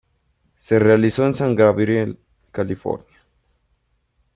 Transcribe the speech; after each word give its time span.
Se 0.57 0.79
realizó 0.79 1.27
en 1.27 1.35
San 1.35 1.53
Gabriel, 1.55 2.17
California. 2.49 3.19